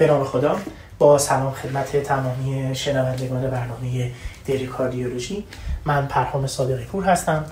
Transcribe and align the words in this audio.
به 0.00 0.06
نام 0.06 0.24
خدا 0.24 0.58
با 0.98 1.18
سلام 1.18 1.52
خدمت 1.52 1.96
تمامی 1.96 2.74
شنوندگان 2.74 3.50
برنامه 3.50 4.10
Daily 4.44 4.66
Cardiology 4.66 5.44
من 5.84 6.06
پرهام 6.06 6.46
صادقی 6.46 6.84
پور 6.84 7.04
هستم 7.04 7.44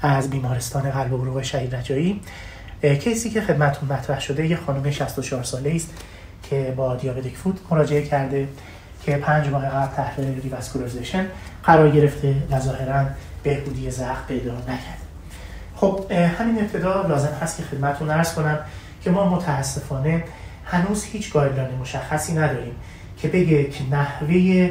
از 0.00 0.30
بیمارستان 0.30 0.90
قلب 0.90 1.12
و 1.12 1.16
عروق 1.16 1.42
شهید 1.42 1.74
رجایی 1.74 2.20
case 2.82 3.20
ی 3.20 3.30
که 3.30 3.40
خدمتون 3.40 3.88
مطرح 3.92 4.20
شده 4.20 4.46
یه 4.46 4.56
خانم 4.56 4.90
64 4.90 5.42
ساله 5.42 5.72
است 5.74 5.90
که 6.42 6.74
با 6.76 6.96
diabetic 6.96 7.36
foot 7.36 7.60
مراجعه 7.70 8.02
کرده 8.02 8.48
که 9.02 9.16
پنج 9.16 9.48
ماه 9.48 9.68
قبل 9.68 9.96
تحت 9.96 10.18
revascularization 10.18 11.26
قرار 11.64 11.90
گرفته 11.90 12.34
و 12.50 12.60
ظاهرا 12.60 13.04
بهبودی 13.42 13.90
زخم 13.90 14.24
پیدا 14.28 14.52
نکرده. 14.52 15.06
خب 15.76 16.12
همین 16.12 16.58
ابتدا 16.58 17.02
لازم 17.02 17.32
هست 17.42 17.56
که 17.56 17.62
خدمتون 17.62 18.10
عرض 18.10 18.34
کنم 18.34 18.58
که 19.02 19.10
ما 19.10 19.28
متاسفانه 19.28 20.24
هنوز 20.66 21.04
هیچ 21.04 21.32
guideline 21.32 21.74
مشخصی 21.74 22.32
نداریم 22.32 22.74
که 23.18 23.28
بگه 23.28 23.64
که 23.64 23.84
نحوه 23.90 24.70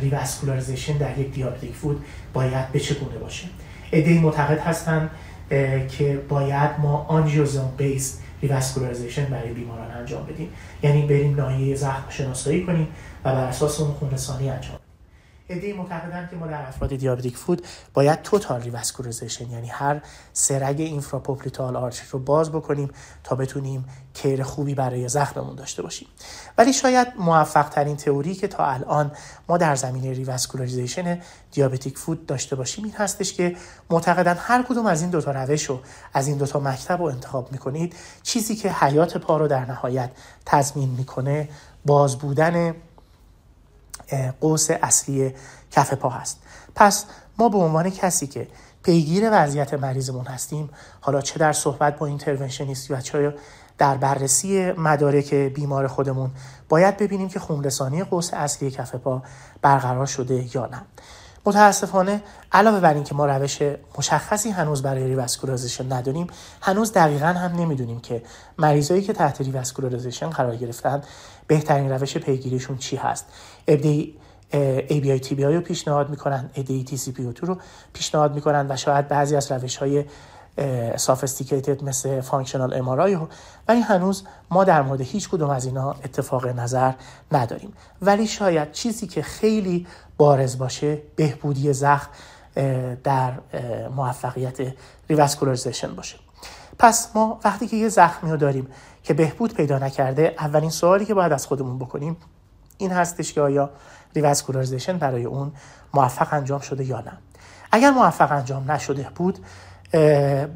revascularization 0.00 0.98
در 0.98 1.18
یک 1.18 1.32
diabetic 1.32 1.74
foot 1.74 2.04
باید 2.32 2.72
به 2.72 2.80
چگونه 2.80 3.18
باشه. 3.18 3.46
عده‌ای 3.90 4.20
معتقد 4.20 4.58
هستن 4.58 5.10
که 5.88 6.20
باید 6.28 6.70
ما 6.78 7.06
angiosome 7.08 7.72
based 7.76 8.18
revascularization 8.42 9.24
برای 9.24 9.52
بیماران 9.52 9.90
انجام 9.90 10.26
بدیم. 10.26 10.48
یعنی 10.82 11.02
بریم 11.06 11.34
ناحیه 11.34 11.74
زخم 11.76 12.10
شناسایی 12.10 12.64
کنیم 12.64 12.88
و 13.24 13.34
بر 13.34 13.44
اساس 13.44 13.80
اون 13.80 13.90
خونرسانی 13.90 14.50
انجام 14.50 14.76
عده‌ای 15.48 15.72
معتقدن 15.72 16.28
که 16.30 16.36
ما 16.36 16.46
در 16.46 16.68
افراد 16.68 16.94
diabetic 16.96 17.36
foot 17.36 17.66
باید 17.94 18.22
total 18.22 18.62
revascularization 18.62 19.50
یعنی 19.50 19.68
هر 19.68 20.00
سه 20.32 20.56
رگ 20.56 20.80
infrapopliteal 20.80 21.76
arch 21.76 22.00
رو 22.10 22.18
باز 22.18 22.52
بکنیم 22.52 22.90
تا 23.24 23.36
بتونیم 23.36 23.84
cure 24.14 24.42
خوبی 24.42 24.74
برای 24.74 25.08
زخممون 25.08 25.56
داشته 25.56 25.82
باشیم. 25.82 26.08
ولی 26.58 26.72
شاید 26.72 27.08
موفق 27.18 27.68
ترین 27.68 27.96
تئوری 27.96 28.34
که 28.34 28.48
تا 28.48 28.66
الان 28.66 29.12
ما 29.48 29.58
در 29.58 29.74
زمینه 29.74 30.12
revascularization 30.12 31.20
diabetic 31.52 31.98
foot 31.98 32.26
داشته 32.26 32.56
باشیم 32.56 32.84
این 32.84 32.94
هستش 32.96 33.32
که 33.32 33.56
معتقدن 33.90 34.36
هر 34.38 34.62
کدوم 34.62 34.86
از 34.86 35.00
این 35.00 35.10
دوتا 35.10 35.30
روش 35.30 35.64
رو 35.64 35.80
از 36.14 36.28
این 36.28 36.38
دوتا 36.38 36.60
مکتب 36.60 36.98
رو 36.98 37.04
انتخاب 37.04 37.52
می‌کنید 37.52 37.94
چیزی 38.22 38.56
که 38.56 38.72
حیات 38.72 39.16
پا 39.16 39.36
رو 39.36 39.48
در 39.48 39.64
نهایت 39.64 40.10
تضمین 40.46 40.88
می‌کنه 40.88 41.48
باز 41.84 42.18
بودن 42.18 42.74
قوس 44.40 44.70
اصلی 44.70 45.34
کف 45.70 45.94
پا 45.94 46.08
هست. 46.08 46.38
پس 46.74 47.04
ما 47.38 47.48
به 47.48 47.58
عنوان 47.58 47.90
کسی 47.90 48.26
که 48.26 48.48
پیگیر 48.82 49.28
وضعیت 49.32 49.74
مریضمون 49.74 50.26
هستیم 50.26 50.70
حالا 51.00 51.20
چه 51.20 51.38
در 51.38 51.52
صحبت 51.52 51.98
با 51.98 52.06
interventionist 52.06 52.90
یا 52.90 53.00
چه 53.00 53.34
در 53.78 53.96
بررسی 53.96 54.72
مدارک 54.72 55.34
بیمار 55.34 55.86
خودمون 55.86 56.30
باید 56.68 56.96
ببینیم 56.96 57.28
که 57.28 57.40
خونرسانی 57.40 58.04
قوس 58.04 58.34
اصلی 58.34 58.70
کف 58.70 58.94
پا 58.94 59.22
برقرار 59.62 60.06
شده 60.06 60.56
یا 60.56 60.66
نه. 60.66 60.82
متاسفانه 61.46 62.22
علاوه 62.52 62.80
بر 62.80 62.94
اینکه 62.94 63.14
ما 63.14 63.26
روش 63.26 63.58
مشخصی 63.98 64.50
هنوز 64.50 64.82
برای 64.82 65.04
revascularization 65.04 65.92
نداریم 65.92 66.26
هنوز 66.62 66.92
دقیقا 66.92 67.26
هم 67.26 67.56
نمی‌دونیم 67.56 68.00
که 68.00 68.22
مریضایی 68.58 69.02
که 69.02 69.12
تحت 69.12 69.40
revascularization 69.40 70.30
قرار 70.30 70.56
گرفتن 70.56 71.02
بهترین 71.46 71.90
روش 71.92 72.16
پیگیریشون 72.18 72.76
چی 72.76 72.96
هست. 72.96 73.26
ابدی 73.68 74.14
ABI 74.88 75.26
TBI 75.26 75.40
رو 75.40 75.60
پیشنهاد 75.60 76.10
می‌کنن 76.10 76.50
ADI 76.56 76.90
TCPO2 76.90 77.40
رو 77.40 77.58
پیشنهاد 77.92 78.34
می‌کنن 78.34 78.66
و 78.70 78.76
شاید 78.76 79.08
بعضی 79.08 79.36
از 79.36 79.52
روش 79.52 79.76
های 79.76 80.04
sophisticated 80.96 81.84
مثل 81.84 82.20
functional 82.20 82.74
MRI 82.74 83.18
ولی 83.68 83.80
هنوز 83.80 84.24
ما 84.50 84.64
در 84.64 84.82
مورد 84.82 85.00
هیچ 85.00 85.28
کدوم 85.28 85.50
از 85.50 85.66
اینا 85.66 85.92
اتفاق 85.92 86.46
نظر 86.46 86.92
نداریم. 87.32 87.72
ولی 88.02 88.26
شاید 88.26 88.72
چیزی 88.72 89.06
که 89.06 89.22
خیلی 89.22 89.86
بارز 90.16 90.58
باشه 90.58 90.98
بهبودی 91.16 91.72
زخم 91.72 92.10
در 93.04 93.32
موفقیت 93.96 94.56
revascularization 95.08 95.94
باشه. 95.94 96.16
پس 96.78 97.10
ما 97.14 97.40
وقتی 97.44 97.66
که 97.66 97.76
یه 97.76 97.88
زخمی 97.88 98.30
رو 98.30 98.36
داریم 98.36 98.68
که 99.02 99.14
بهبود 99.14 99.54
پیدا 99.54 99.78
نکرده 99.78 100.34
اولین 100.38 100.70
سوالی 100.70 101.04
که 101.04 101.14
باید 101.14 101.32
از 101.32 101.46
خودمون 101.46 101.78
بکنیم 101.78 102.16
این 102.78 102.90
هستش 102.90 103.32
که 103.32 103.40
آیا 103.40 103.70
revascularization 104.14 104.98
برای 104.98 105.24
اون 105.24 105.52
موفق 105.94 106.28
انجام 106.30 106.60
شده 106.60 106.84
یا 106.84 107.00
نه. 107.00 107.12
اگر 107.72 107.90
موفق 107.90 108.32
انجام 108.32 108.70
نشده 108.70 109.10
بود 109.14 109.38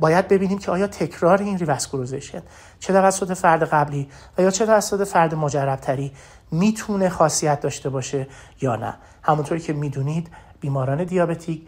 باید 0.00 0.28
ببینیم 0.28 0.58
که 0.58 0.70
آیا 0.70 0.86
تکرار 0.86 1.42
این 1.42 1.58
revascularization 1.58 2.42
چه 2.80 2.92
توسط 2.92 3.32
فرد 3.32 3.62
قبلی 3.62 4.08
و 4.38 4.42
یا 4.42 4.50
چه 4.50 4.66
توسط 4.66 5.08
فرد 5.08 5.34
مجربتری 5.34 6.12
می‌تونه 6.50 7.08
خاصیت 7.08 7.60
داشته 7.60 7.88
باشه 7.88 8.26
یا 8.60 8.76
نه. 8.76 8.94
همونطوری 9.22 9.60
که 9.60 9.72
می‌دونید 9.72 10.28
بیماران 10.60 11.04
diabetic 11.04 11.62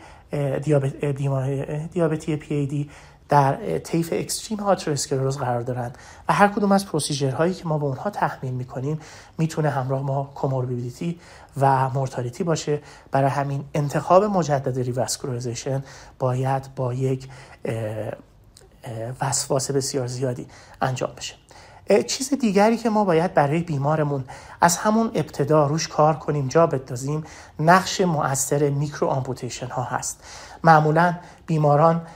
دیابتی 1.93 2.37
پی 2.37 2.55
ای 2.55 2.67
دی 2.67 2.91
در 3.33 3.79
طیف 3.79 4.09
extreme 4.13 4.61
آترواسکلروز 4.61 5.39
قرار 5.39 5.61
دارند 5.61 5.99
و 6.29 6.33
هر 6.33 6.49
کدوم 6.49 6.73
از 6.73 6.87
procedure 6.87 7.38
هایی 7.38 7.55
که 7.55 7.69
ما 7.69 7.79
به 7.79 7.85
اونها 7.85 8.11
تحمیل 8.11 8.55
می‌کنیم 8.55 9.01
می‌تونه 9.39 9.71
همراه 9.71 10.03
با 10.03 10.31
comorbidity 10.35 11.21
و 11.61 11.89
mortality 11.89 12.45
باشه. 12.45 12.81
برای 13.11 13.31
همین 13.31 13.65
انتخاب 13.75 14.25
مجدد 14.25 14.79
revascularization 14.79 15.85
باید 16.19 16.69
با 16.77 16.95
یک 16.95 17.29
وسواس 19.21 19.71
بسیار 19.71 20.07
زیادی 20.07 20.47
انجام 20.83 21.11
بشه. 21.17 21.35
چیز 22.07 22.35
دیگری 22.35 22.77
که 22.77 22.91
ما 22.91 23.05
باید 23.05 23.35
برای 23.35 23.61
بیمارمون 23.61 24.25
از 24.61 24.77
همون 24.77 25.11
ابتدا 25.15 25.67
روش 25.67 25.89
کار 25.89 26.15
کنیم 26.15 26.49
جا 26.49 26.67
بندازیم 26.67 27.25
نقش 27.59 28.01
مؤثر 28.01 28.71
minor 28.71 29.09
amputation 29.09 29.67
ها 29.67 29.83
هست. 29.83 30.25
معمولا 30.65 31.15
بیماران 31.47 32.07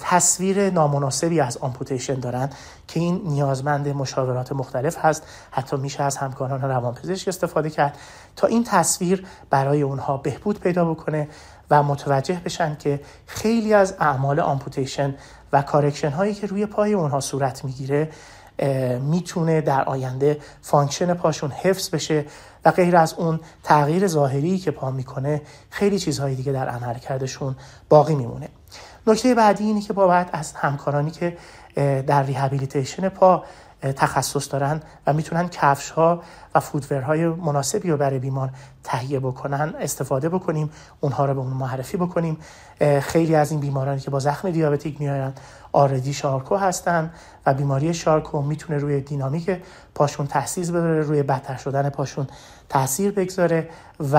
تصویر 0.00 0.70
نامناسبی 0.70 1.40
از 1.40 1.56
amputation 1.56 2.14
دارن 2.14 2.50
که 2.88 3.00
این 3.00 3.20
نیازمند 3.24 3.88
مشاورات 3.88 4.52
مختلف 4.52 4.96
هست. 4.98 5.22
حتی 5.50 5.76
میشه 5.76 6.02
از 6.02 6.16
همکاران 6.16 6.62
روانپزشک 6.62 7.28
استفاده 7.28 7.70
کرد 7.70 7.98
تا 8.36 8.46
این 8.46 8.64
تصویر 8.64 9.26
برای 9.50 9.82
اونها 9.82 10.16
بهبود 10.16 10.60
پیدا 10.60 10.84
بکنه 10.84 11.28
و 11.70 11.82
متوجه 11.82 12.40
بشن 12.44 12.76
که 12.76 13.00
خیلی 13.26 13.74
از 13.74 13.94
اعمال 14.00 14.40
amputation 14.40 15.14
و 15.52 15.62
correction 15.62 16.10
هایی 16.10 16.34
که 16.34 16.46
روی 16.46 16.66
پای 16.66 16.92
اونها 16.92 17.20
صورت 17.20 17.64
می‌گیره 17.64 18.10
می‌تونه 19.00 19.60
در 19.60 19.84
آینده 19.84 20.38
function 20.62 21.14
پاشون 21.14 21.50
حفظ 21.50 21.90
بشه 21.90 22.24
و 22.64 22.70
غیر 22.70 22.96
از 22.96 23.14
اون 23.14 23.40
تغییر 23.62 24.06
ظاهری 24.06 24.58
که 24.58 24.70
پا 24.70 24.90
می‌کنه 24.90 25.42
خیلی 25.70 25.98
چیزهای 25.98 26.34
دیگه 26.34 26.52
در 26.52 26.68
عملکردشون 26.68 27.56
باقی 27.88 28.14
میمونه. 28.14 28.48
نکته 29.06 29.34
بعدی 29.34 29.64
اینه 29.64 29.80
که 29.80 29.92
باید 29.92 30.26
از 30.32 30.52
همکارانی 30.52 31.10
که 31.10 31.36
در 32.06 32.22
rehabilitation 32.22 33.08
پا 33.08 33.44
تخصص 33.96 34.52
دارن 34.52 34.82
و 35.06 35.12
می‌تونن 35.12 35.48
کفش 35.48 35.90
ها 35.90 36.22
و 36.54 36.60
های 37.06 37.26
مناسبی 37.26 37.90
رو 37.90 37.96
برای 37.96 38.18
بیمار 38.18 38.50
تهیه 38.84 39.20
بکنن 39.20 39.74
استفاده 39.80 40.28
بکنیم 40.28 40.70
اونها 41.00 41.24
رو 41.24 41.34
به 41.34 41.40
اون 41.40 41.52
معرفی 41.52 41.96
بکنیم. 41.96 42.38
خیلی 43.00 43.34
از 43.34 43.50
این 43.50 43.60
بیمارانی 43.60 44.00
که 44.00 44.10
با 44.10 44.18
زخم 44.18 44.50
diabetic 44.50 45.00
میان 45.00 45.32
already 45.74 46.12
شارکو 46.12 46.56
هستن 46.56 47.12
و 47.46 47.54
بیماری 47.54 47.94
شارکو 47.94 48.42
می‌تونه 48.42 48.78
روی 48.78 49.00
دینامیک 49.00 49.50
پاشون 49.94 50.26
تحسیز 50.26 50.72
بذاره 50.72 51.00
روی 51.00 51.22
بدتر 51.22 51.56
شدن 51.56 51.90
پاشون 51.90 52.26
تاثیر 52.68 53.10
بگذاره 53.10 53.68
و 54.12 54.16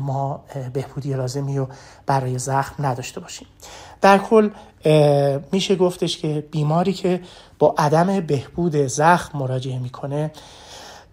ما 0.00 0.44
بهبودی 0.72 1.14
لازمی 1.14 1.58
رو 1.58 1.68
برای 2.06 2.38
زخم 2.38 2.86
نداشته 2.86 3.20
باشیم. 3.20 3.46
در 4.00 4.18
کل 4.18 4.50
میشه 5.52 5.76
گفتش 5.76 6.18
که 6.18 6.48
بیماری 6.50 6.92
که 6.92 7.20
با 7.58 7.74
عدم 7.78 8.20
بهبود 8.20 8.76
زخم 8.76 9.38
مراجعه 9.38 9.78
می‌کنه 9.78 10.30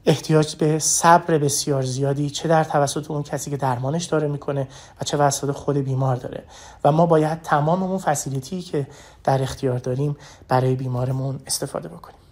احتیاج 0.05 0.55
به 0.55 0.79
صبر 0.79 1.37
بسیار 1.37 1.83
زیادی 1.83 2.29
چه 2.29 2.47
در 2.47 2.63
توسط 2.63 3.11
اون 3.11 3.23
کسی 3.23 3.51
که 3.51 3.57
درمانش 3.57 4.05
داره 4.05 4.27
می‌کنه 4.27 4.67
و 5.01 5.03
چه 5.03 5.17
توسط 5.17 5.51
خود 5.51 5.77
بیمار 5.77 6.15
داره. 6.15 6.43
و 6.83 6.91
ما 6.91 7.05
باید 7.05 7.41
تمام 7.41 7.83
اون 7.83 7.97
فسیلیتی 7.97 8.61
که 8.61 8.87
در 9.23 9.41
اختیار 9.41 9.77
داریم 9.77 10.17
برای 10.47 10.75
بیمارمون 10.75 11.39
استفاده 11.47 11.87
بکنیم. 11.87 12.24